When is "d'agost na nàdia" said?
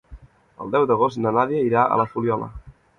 0.93-1.63